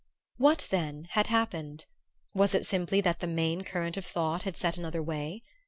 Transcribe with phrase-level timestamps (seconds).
[0.37, 1.85] What then had happened?
[2.33, 5.43] Was it simply that the main current of thought had set another way?